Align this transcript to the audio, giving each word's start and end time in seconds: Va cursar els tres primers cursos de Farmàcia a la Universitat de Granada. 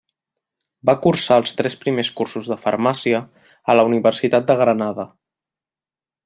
Va 0.89 0.95
cursar 1.01 1.35
els 1.41 1.53
tres 1.59 1.75
primers 1.83 2.09
cursos 2.21 2.49
de 2.53 2.57
Farmàcia 2.63 3.21
a 3.73 3.77
la 3.81 3.85
Universitat 3.91 4.49
de 4.49 4.57
Granada. 4.63 5.07